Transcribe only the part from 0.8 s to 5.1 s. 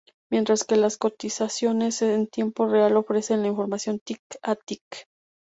cotizaciones en tiempo real ofrecen la información tick a tick.